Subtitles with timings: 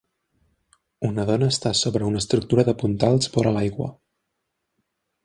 [1.09, 3.91] Una dona està sobre una estructura de puntals vora l'aigua.